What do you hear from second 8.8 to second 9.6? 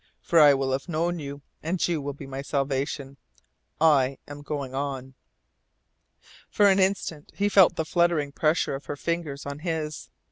her fingers on